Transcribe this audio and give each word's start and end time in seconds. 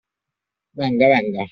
Venga, 0.73 1.07
venga! 1.09 1.45